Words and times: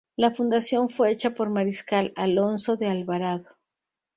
La 0.15 0.31
fundación 0.31 0.89
fue 0.89 1.11
hecha 1.11 1.35
por 1.35 1.51
Mariscal 1.51 2.11
Alonso 2.15 2.75
de 2.75 2.87
Alvarado. 2.87 3.45